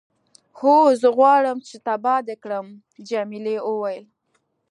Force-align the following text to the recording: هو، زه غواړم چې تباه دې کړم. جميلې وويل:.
هو، 0.59 0.75
زه 1.01 1.07
غواړم 1.17 1.57
چې 1.67 1.75
تباه 1.85 2.19
دې 2.27 2.35
کړم. 2.43 2.65
جميلې 3.09 3.57
وويل:. 3.67 4.05